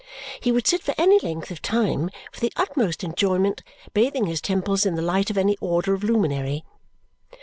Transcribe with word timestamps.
He 0.39 0.51
would 0.51 0.65
sit 0.65 0.81
for 0.81 0.95
any 0.97 1.19
length 1.19 1.51
of 1.51 1.61
time, 1.61 2.09
with 2.31 2.39
the 2.39 2.51
utmost 2.55 3.03
enjoyment, 3.03 3.61
bathing 3.93 4.25
his 4.25 4.41
temples 4.41 4.83
in 4.83 4.95
the 4.95 5.01
light 5.03 5.29
of 5.29 5.37
any 5.37 5.57
order 5.61 5.93
of 5.93 6.03
luminary. 6.03 6.63